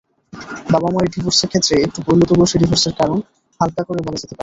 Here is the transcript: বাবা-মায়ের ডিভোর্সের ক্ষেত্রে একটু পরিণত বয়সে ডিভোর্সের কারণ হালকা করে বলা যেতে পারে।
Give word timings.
বাবা-মায়ের 0.71 1.11
ডিভোর্সের 1.13 1.49
ক্ষেত্রে 1.51 1.75
একটু 1.85 1.99
পরিণত 2.05 2.29
বয়সে 2.33 2.57
ডিভোর্সের 2.61 2.93
কারণ 2.99 3.17
হালকা 3.59 3.81
করে 3.83 3.99
বলা 4.01 4.17
যেতে 4.17 4.27
পারে। 4.27 4.39